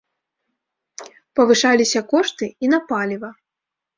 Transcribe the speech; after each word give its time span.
Павышаліся 1.41 2.01
кошты 2.13 2.45
і 2.65 2.71
на 2.75 2.79
паліва. 2.93 3.29